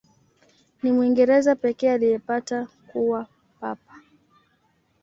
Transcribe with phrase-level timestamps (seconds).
[0.83, 3.27] Ni Mwingereza pekee aliyepata kuwa
[3.59, 3.95] Papa.